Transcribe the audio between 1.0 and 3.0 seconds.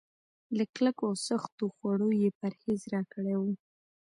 او سختو خوړو يې پرهېز